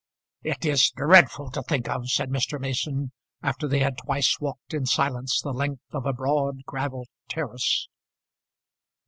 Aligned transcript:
"It 0.41 0.65
is 0.65 0.89
dreadful 0.89 1.51
to 1.51 1.61
think 1.61 1.87
of," 1.87 2.09
said 2.09 2.31
Mr. 2.31 2.59
Mason, 2.59 3.11
after 3.43 3.67
they 3.67 3.81
had 3.81 3.99
twice 3.99 4.39
walked 4.39 4.73
in 4.73 4.87
silence 4.87 5.39
the 5.39 5.53
length 5.53 5.83
of 5.93 6.07
a 6.07 6.13
broad 6.13 6.63
gravel 6.65 7.05
terrace. 7.29 7.87